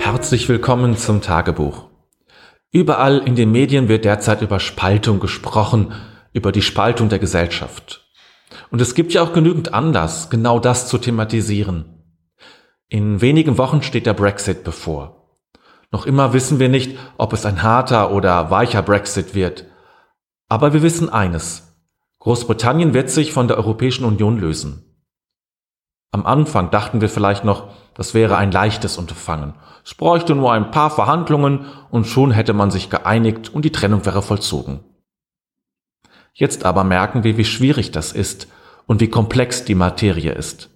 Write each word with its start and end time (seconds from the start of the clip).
Herzlich 0.00 0.48
willkommen 0.48 0.96
zum 0.96 1.20
Tagebuch. 1.20 1.90
Überall 2.72 3.18
in 3.18 3.36
den 3.36 3.52
Medien 3.52 3.88
wird 3.88 4.06
derzeit 4.06 4.40
über 4.40 4.58
Spaltung 4.58 5.20
gesprochen, 5.20 5.92
über 6.32 6.52
die 6.52 6.62
Spaltung 6.62 7.10
der 7.10 7.18
Gesellschaft. 7.18 8.10
Und 8.70 8.80
es 8.80 8.94
gibt 8.94 9.12
ja 9.12 9.22
auch 9.22 9.34
genügend 9.34 9.74
Anlass, 9.74 10.30
genau 10.30 10.58
das 10.58 10.88
zu 10.88 10.96
thematisieren. 10.96 12.02
In 12.88 13.20
wenigen 13.20 13.58
Wochen 13.58 13.82
steht 13.82 14.06
der 14.06 14.14
Brexit 14.14 14.64
bevor. 14.64 15.38
Noch 15.92 16.06
immer 16.06 16.32
wissen 16.32 16.58
wir 16.58 16.70
nicht, 16.70 16.96
ob 17.18 17.34
es 17.34 17.44
ein 17.44 17.62
harter 17.62 18.10
oder 18.10 18.50
weicher 18.50 18.80
Brexit 18.80 19.34
wird. 19.34 19.66
Aber 20.48 20.72
wir 20.72 20.82
wissen 20.82 21.10
eines. 21.10 21.76
Großbritannien 22.20 22.94
wird 22.94 23.10
sich 23.10 23.34
von 23.34 23.48
der 23.48 23.58
Europäischen 23.58 24.06
Union 24.06 24.38
lösen. 24.38 24.89
Am 26.12 26.26
Anfang 26.26 26.70
dachten 26.70 27.00
wir 27.00 27.08
vielleicht 27.08 27.44
noch, 27.44 27.68
das 27.94 28.14
wäre 28.14 28.36
ein 28.36 28.50
leichtes 28.50 28.98
Unterfangen. 28.98 29.54
Es 29.84 29.94
bräuchte 29.94 30.34
nur 30.34 30.52
ein 30.52 30.70
paar 30.70 30.90
Verhandlungen 30.90 31.66
und 31.90 32.06
schon 32.06 32.32
hätte 32.32 32.52
man 32.52 32.70
sich 32.70 32.90
geeinigt 32.90 33.52
und 33.54 33.64
die 33.64 33.72
Trennung 33.72 34.04
wäre 34.04 34.22
vollzogen. 34.22 34.80
Jetzt 36.32 36.64
aber 36.64 36.84
merken 36.84 37.22
wir, 37.24 37.36
wie 37.36 37.44
schwierig 37.44 37.92
das 37.92 38.12
ist 38.12 38.48
und 38.86 39.00
wie 39.00 39.08
komplex 39.08 39.64
die 39.64 39.74
Materie 39.74 40.32
ist. 40.32 40.70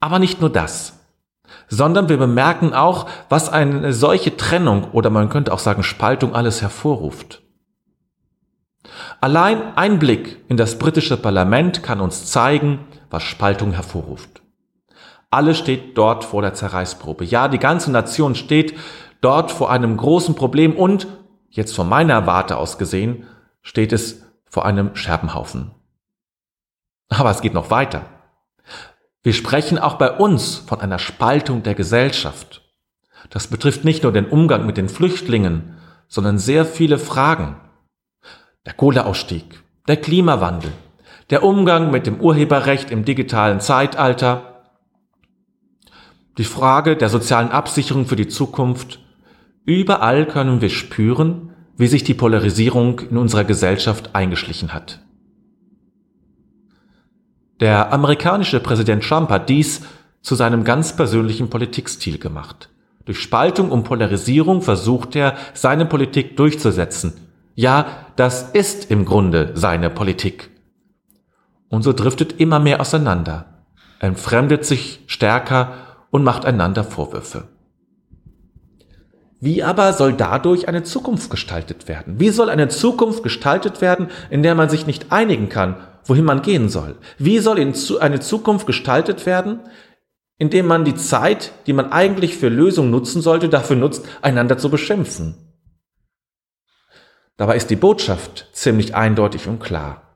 Aber 0.00 0.18
nicht 0.18 0.40
nur 0.40 0.50
das, 0.50 1.00
sondern 1.68 2.08
wir 2.08 2.18
bemerken 2.18 2.74
auch, 2.74 3.08
was 3.28 3.48
eine 3.48 3.92
solche 3.92 4.36
Trennung 4.36 4.90
oder 4.92 5.08
man 5.08 5.30
könnte 5.30 5.52
auch 5.52 5.58
sagen 5.58 5.82
Spaltung 5.82 6.34
alles 6.34 6.60
hervorruft. 6.60 7.40
Allein 9.20 9.76
ein 9.76 9.98
Blick 9.98 10.38
in 10.48 10.56
das 10.56 10.78
britische 10.78 11.16
Parlament 11.16 11.82
kann 11.82 12.00
uns 12.00 12.26
zeigen, 12.26 12.80
was 13.12 13.22
Spaltung 13.22 13.72
hervorruft. 13.72 14.42
Alle 15.30 15.54
steht 15.54 15.96
dort 15.96 16.24
vor 16.24 16.42
der 16.42 16.54
Zerreißprobe. 16.54 17.24
Ja, 17.24 17.48
die 17.48 17.58
ganze 17.58 17.90
Nation 17.90 18.34
steht 18.34 18.78
dort 19.20 19.50
vor 19.50 19.70
einem 19.70 19.96
großen 19.96 20.34
Problem 20.34 20.76
und, 20.76 21.06
jetzt 21.50 21.74
von 21.74 21.88
meiner 21.88 22.26
Warte 22.26 22.56
aus 22.56 22.76
gesehen, 22.76 23.26
steht 23.62 23.92
es 23.92 24.22
vor 24.44 24.66
einem 24.66 24.94
Scherbenhaufen. 24.94 25.70
Aber 27.08 27.30
es 27.30 27.40
geht 27.40 27.54
noch 27.54 27.70
weiter. 27.70 28.04
Wir 29.22 29.32
sprechen 29.32 29.78
auch 29.78 29.94
bei 29.94 30.10
uns 30.10 30.56
von 30.56 30.80
einer 30.80 30.98
Spaltung 30.98 31.62
der 31.62 31.74
Gesellschaft. 31.74 32.62
Das 33.30 33.46
betrifft 33.46 33.84
nicht 33.84 34.02
nur 34.02 34.12
den 34.12 34.26
Umgang 34.26 34.66
mit 34.66 34.76
den 34.76 34.88
Flüchtlingen, 34.88 35.76
sondern 36.08 36.38
sehr 36.38 36.66
viele 36.66 36.98
Fragen. 36.98 37.56
Der 38.66 38.74
Kohleausstieg, 38.74 39.62
der 39.88 39.96
Klimawandel, 39.96 40.72
der 41.32 41.42
Umgang 41.42 41.90
mit 41.90 42.06
dem 42.06 42.20
Urheberrecht 42.20 42.90
im 42.90 43.06
digitalen 43.06 43.58
Zeitalter, 43.58 44.64
die 46.36 46.44
Frage 46.44 46.94
der 46.94 47.08
sozialen 47.08 47.48
Absicherung 47.48 48.04
für 48.04 48.16
die 48.16 48.28
Zukunft. 48.28 49.00
Überall 49.64 50.26
können 50.26 50.60
wir 50.60 50.68
spüren, 50.68 51.54
wie 51.78 51.86
sich 51.86 52.04
die 52.04 52.12
Polarisierung 52.12 53.00
in 53.00 53.16
unserer 53.16 53.44
Gesellschaft 53.44 54.14
eingeschlichen 54.14 54.74
hat. 54.74 55.00
Der 57.60 57.94
amerikanische 57.94 58.60
Präsident 58.60 59.02
Trump 59.02 59.30
hat 59.30 59.48
dies 59.48 59.80
zu 60.20 60.34
seinem 60.34 60.64
ganz 60.64 60.94
persönlichen 60.96 61.48
Politikstil 61.48 62.18
gemacht. 62.18 62.68
Durch 63.06 63.20
Spaltung 63.20 63.70
und 63.70 63.84
Polarisierung 63.84 64.60
versucht 64.60 65.16
er, 65.16 65.34
seine 65.54 65.86
Politik 65.86 66.36
durchzusetzen. 66.36 67.14
Ja, 67.54 67.86
das 68.16 68.50
ist 68.50 68.90
im 68.90 69.06
Grunde 69.06 69.52
seine 69.54 69.88
Politik 69.88 70.51
und 71.72 71.82
so 71.82 71.94
driftet 71.94 72.38
immer 72.38 72.58
mehr 72.58 72.82
auseinander, 72.82 73.64
entfremdet 73.98 74.66
sich 74.66 75.00
stärker 75.06 75.72
und 76.10 76.22
macht 76.22 76.44
einander 76.44 76.84
Vorwürfe. 76.84 77.44
Wie 79.40 79.62
aber 79.62 79.94
soll 79.94 80.12
dadurch 80.12 80.68
eine 80.68 80.82
Zukunft 80.82 81.30
gestaltet 81.30 81.88
werden? 81.88 82.20
Wie 82.20 82.28
soll 82.28 82.50
eine 82.50 82.68
Zukunft 82.68 83.22
gestaltet 83.22 83.80
werden, 83.80 84.08
in 84.28 84.42
der 84.42 84.54
man 84.54 84.68
sich 84.68 84.86
nicht 84.86 85.12
einigen 85.12 85.48
kann, 85.48 85.76
wohin 86.04 86.26
man 86.26 86.42
gehen 86.42 86.68
soll? 86.68 86.96
Wie 87.16 87.38
soll 87.38 87.58
eine 87.58 88.20
Zukunft 88.20 88.66
gestaltet 88.66 89.24
werden, 89.24 89.60
indem 90.36 90.66
man 90.66 90.84
die 90.84 90.94
Zeit, 90.94 91.52
die 91.66 91.72
man 91.72 91.90
eigentlich 91.90 92.36
für 92.36 92.50
Lösungen 92.50 92.90
nutzen 92.90 93.22
sollte, 93.22 93.48
dafür 93.48 93.76
nutzt, 93.76 94.04
einander 94.20 94.58
zu 94.58 94.68
beschimpfen? 94.68 95.36
Dabei 97.38 97.56
ist 97.56 97.70
die 97.70 97.76
Botschaft 97.76 98.50
ziemlich 98.52 98.94
eindeutig 98.94 99.48
und 99.48 99.58
klar. 99.58 100.11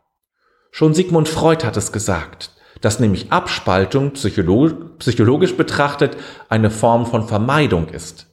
Schon 0.79 0.93
Sigmund 0.93 1.27
Freud 1.27 1.65
hat 1.65 1.79
es 1.79 1.91
gesagt, 1.91 2.51
dass 2.83 3.01
nämlich 3.01 3.33
Abspaltung 3.33 4.11
psychologisch 4.13 5.57
betrachtet 5.57 6.19
eine 6.51 6.69
Form 6.69 7.07
von 7.07 7.27
Vermeidung 7.27 7.89
ist. 7.89 8.27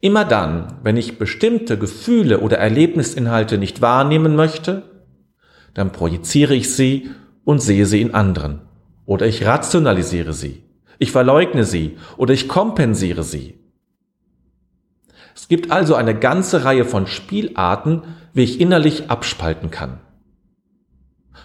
Immer 0.00 0.24
dann, 0.24 0.80
wenn 0.82 0.96
ich 0.96 1.20
bestimmte 1.20 1.78
Gefühle 1.78 2.40
oder 2.40 2.58
Erlebnisinhalte 2.58 3.58
nicht 3.58 3.80
wahrnehmen 3.80 4.34
möchte, 4.34 4.90
dann 5.72 5.92
projiziere 5.92 6.52
ich 6.52 6.74
sie 6.74 7.10
und 7.44 7.62
sehe 7.62 7.86
sie 7.86 8.00
in 8.00 8.12
anderen. 8.12 8.62
Oder 9.06 9.26
ich 9.26 9.46
rationalisiere 9.46 10.32
sie. 10.32 10.64
Ich 10.98 11.12
verleugne 11.12 11.62
sie 11.62 11.96
oder 12.16 12.34
ich 12.34 12.48
kompensiere 12.48 13.22
sie. 13.22 13.60
Es 15.36 15.46
gibt 15.46 15.70
also 15.70 15.94
eine 15.94 16.18
ganze 16.18 16.64
Reihe 16.64 16.84
von 16.84 17.06
Spielarten, 17.06 18.02
wie 18.32 18.42
ich 18.42 18.60
innerlich 18.60 19.10
abspalten 19.10 19.70
kann. 19.70 20.00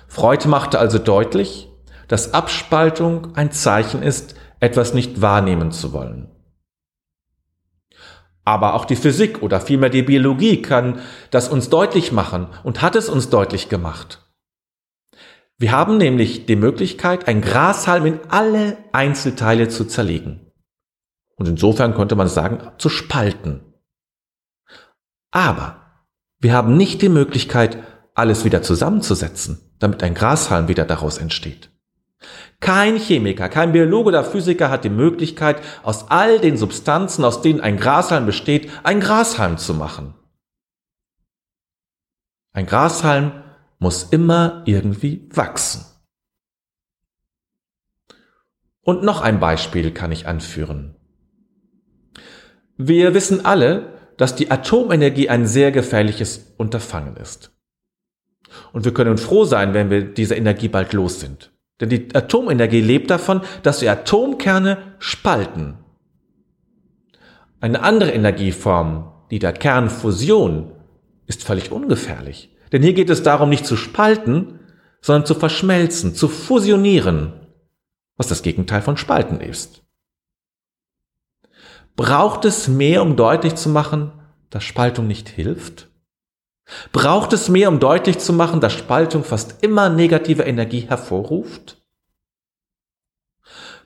Freud 0.08 0.48
machte 0.48 0.80
also 0.80 0.98
deutlich, 0.98 1.70
dass 2.08 2.34
Abspaltung 2.34 3.36
ein 3.36 3.52
Zeichen 3.52 4.02
ist, 4.02 4.36
etwas 4.60 4.94
nicht 4.94 5.22
wahrnehmen 5.22 5.72
zu 5.72 5.94
wollen. 5.94 6.32
Aber 8.46 8.76
auch 8.76 8.86
die 8.86 8.96
Physik 8.96 9.44
oder 9.44 9.60
vielmehr 9.60 9.90
die 9.90 10.04
Biologie 10.04 10.62
kann 10.62 11.02
das 11.32 11.50
uns 11.50 11.70
deutlich 11.70 12.14
machen 12.14 12.48
und 12.64 12.82
hat 12.82 12.96
es 12.96 13.10
uns 13.10 13.30
deutlich 13.30 13.68
gemacht. 13.68 14.24
Wir 15.58 15.74
haben 15.74 15.98
nämlich 15.98 16.46
die 16.46 16.56
Möglichkeit, 16.56 17.28
ein 17.28 17.42
Grashalm 17.42 18.06
in 18.06 18.20
alle 18.30 18.78
Einzelteile 18.94 19.68
zu 19.68 19.86
zerlegen. 19.86 20.52
Und 21.36 21.48
insofern 21.48 21.94
könnte 21.94 22.16
man 22.16 22.30
sagen, 22.30 22.72
zu 22.78 22.90
spalten. 22.90 23.74
Aber 25.32 25.82
wir 26.40 26.54
haben 26.54 26.78
nicht 26.78 27.02
die 27.02 27.10
Möglichkeit, 27.10 27.78
alles 28.14 28.46
wieder 28.46 28.62
zusammenzusetzen 28.62 29.67
damit 29.80 30.04
ein 30.04 30.14
Grashalm 30.14 30.68
wieder 30.68 30.86
daraus 30.86 31.18
entsteht. 31.18 31.70
Kein 32.60 32.98
Chemiker, 32.98 33.50
kein 33.50 33.72
Biologe 33.72 34.10
oder 34.10 34.24
Physiker 34.24 34.70
hat 34.70 34.84
die 34.84 34.90
Möglichkeit, 34.90 35.62
aus 35.84 36.10
all 36.10 36.40
den 36.40 36.58
Substanzen, 36.58 37.24
aus 37.24 37.42
denen 37.42 37.62
ein 37.62 37.78
Grashalm 37.78 38.26
besteht, 38.26 38.72
ein 38.84 39.00
Grashalm 39.00 39.58
zu 39.58 39.74
machen. 39.74 40.16
Ein 42.54 42.66
Grashalm 42.66 43.44
muss 43.78 44.04
immer 44.04 44.64
irgendwie 44.66 45.30
wachsen. 45.32 45.86
Und 48.82 49.04
noch 49.04 49.22
ein 49.22 49.40
Beispiel 49.40 49.92
kann 49.92 50.12
ich 50.12 50.28
anführen. 50.28 50.96
Wir 52.78 53.14
wissen 53.14 53.46
alle, 53.46 53.94
dass 54.18 54.36
die 54.36 54.50
Atomenergie 54.50 55.30
ein 55.30 55.46
sehr 55.46 55.72
gefährliches 55.72 56.54
Unterfangen 56.58 57.18
ist. 57.18 57.52
Und 58.74 58.86
wir 58.86 58.94
können 58.94 59.18
froh 59.18 59.46
sein, 59.46 59.74
wenn 59.74 59.90
wir 59.90 60.04
diese 60.04 60.36
Energie 60.36 60.68
bald 60.68 60.94
los 60.94 61.20
sind. 61.20 61.52
Denn 61.80 61.90
die 61.90 62.14
Atomenergie 62.14 62.82
lebt 62.82 63.10
davon, 63.10 63.42
dass 63.64 63.82
wir 63.82 63.92
Atomkerne 63.92 64.96
spalten. 65.00 65.78
Eine 67.60 67.82
andere 67.82 68.12
Energieform, 68.12 69.12
die 69.32 69.40
der 69.40 69.54
Kernfusion, 69.54 70.72
ist 71.26 71.44
völlig 71.44 71.72
ungefährlich. 71.72 72.56
Denn 72.72 72.82
hier 72.82 72.94
geht 72.94 73.10
es 73.10 73.24
darum, 73.24 73.50
nicht 73.50 73.66
zu 73.66 73.76
spalten, 73.76 74.60
sondern 75.02 75.26
zu 75.26 75.36
verschmelzen, 75.36 76.16
zu 76.16 76.28
fusionieren, 76.28 77.34
was 78.18 78.28
das 78.28 78.42
Gegenteil 78.42 78.82
von 78.82 78.98
spalten 78.98 79.40
ist. 79.40 79.84
Braucht 81.96 82.46
es 82.46 82.68
mehr, 82.68 83.02
um 83.02 83.16
deutlich 83.16 83.56
zu 83.56 83.70
machen, 83.70 84.12
dass 84.50 84.64
Spaltung 84.64 85.08
nicht 85.08 85.30
hilft? 85.30 85.90
Braucht 86.92 87.34
es 87.34 87.50
mehr, 87.50 87.70
um 87.70 87.80
deutlich 87.80 88.20
zu 88.20 88.34
machen, 88.34 88.60
dass 88.60 88.74
Spaltung 88.74 89.24
fast 89.24 89.64
immer 89.64 89.90
negative 89.90 90.44
Energie 90.44 90.82
hervorruft? 90.82 91.78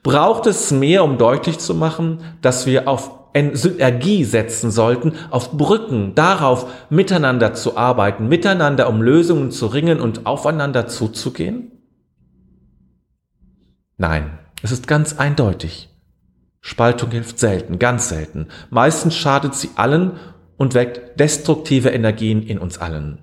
Braucht 0.03 0.47
es 0.47 0.71
mehr, 0.71 1.03
um 1.03 1.17
deutlich 1.17 1.59
zu 1.59 1.75
machen, 1.75 2.23
dass 2.41 2.65
wir 2.65 2.87
auf 2.87 3.11
Synergie 3.33 4.25
setzen 4.25 4.71
sollten, 4.71 5.13
auf 5.29 5.51
Brücken, 5.51 6.15
darauf 6.15 6.69
miteinander 6.89 7.53
zu 7.53 7.77
arbeiten, 7.77 8.27
miteinander 8.27 8.89
um 8.89 9.01
Lösungen 9.01 9.51
zu 9.51 9.67
ringen 9.67 10.01
und 10.01 10.25
aufeinander 10.25 10.87
zuzugehen? 10.87 11.71
Nein, 13.97 14.39
es 14.63 14.71
ist 14.71 14.87
ganz 14.87 15.17
eindeutig. 15.17 15.89
Spaltung 16.59 17.11
hilft 17.11 17.39
selten, 17.39 17.79
ganz 17.79 18.09
selten. 18.09 18.47
Meistens 18.69 19.15
schadet 19.15 19.55
sie 19.55 19.69
allen 19.75 20.19
und 20.61 20.75
weckt 20.75 21.19
destruktive 21.19 21.89
Energien 21.89 22.43
in 22.43 22.59
uns 22.59 22.77
allen. 22.77 23.17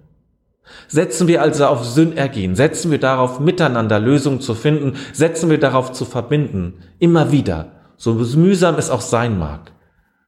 Setzen 0.89 1.29
wir 1.29 1.41
also 1.41 1.67
auf 1.67 1.85
Synergien, 1.85 2.57
setzen 2.57 2.91
wir 2.91 2.99
darauf, 2.99 3.39
miteinander 3.39 4.01
Lösungen 4.01 4.41
zu 4.41 4.57
finden, 4.57 4.97
setzen 5.13 5.49
wir 5.49 5.61
darauf 5.61 5.93
zu 5.93 6.05
verbinden, 6.05 6.83
immer 6.99 7.31
wieder, 7.31 7.93
so 7.97 8.15
mühsam 8.15 8.75
es 8.75 8.91
auch 8.91 9.03
sein 9.03 9.39
mag, 9.39 9.71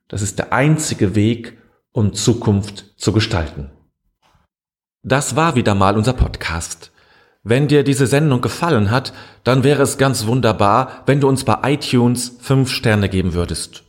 Das 0.07 0.23
ist 0.23 0.39
der 0.39 0.53
einzige 0.53 1.17
Weg, 1.17 1.59
um 1.91 2.13
Zukunft 2.13 2.95
zu 2.97 3.13
gestalten. 3.13 3.71
Das 5.03 5.35
war 5.35 5.57
wieder 5.57 5.75
mal 5.75 5.97
unser 5.97 6.13
Podcast. 6.13 6.93
Wenn 7.43 7.67
dir 7.67 7.83
diese 7.83 8.07
Sendung 8.07 8.41
gefallen 8.41 8.93
hat, 8.93 9.13
dann 9.43 9.65
wäre 9.65 9.83
es 9.83 9.99
ganz 9.99 10.27
wunderbar, 10.27 11.03
wenn 11.07 11.21
du 11.21 11.29
uns 11.29 11.43
bei 11.43 11.59
iTunes 11.73 12.37
fünf 12.41 12.71
Sterne 12.71 13.09
geben 13.09 13.35
würdest. 13.35 13.83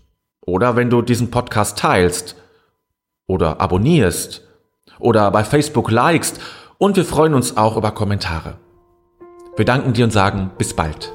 Oder 0.44 0.76
wenn 0.76 0.90
du 0.90 1.04
diesen 1.04 1.30
Podcast 1.30 1.78
teilst. 1.78 2.41
Oder 3.31 3.62
abonnierst. 3.62 4.42
Oder 5.00 5.31
bei 5.31 5.45
Facebook 5.45 5.89
likest. 5.89 6.42
Und 6.78 6.98
wir 6.98 7.06
freuen 7.06 7.33
uns 7.33 7.56
auch 7.56 7.78
über 7.78 7.92
Kommentare. 7.92 8.56
Wir 9.56 9.63
danken 9.63 9.94
dir 9.94 10.04
und 10.04 10.12
sagen 10.12 10.51
bis 10.57 10.74
bald. 10.74 11.13